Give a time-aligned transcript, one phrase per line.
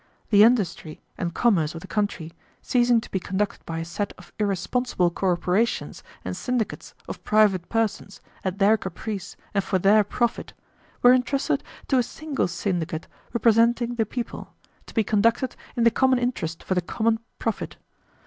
[0.31, 2.31] The industry and commerce of the country,
[2.63, 8.19] ceasing to be conducted by a set of irresponsible corporations and syndicates of private persons
[8.43, 10.53] at their caprice and for their profit,
[11.03, 14.55] were intrusted to a single syndicate representing the people,
[14.87, 17.77] to be conducted in the common interest for the common profit.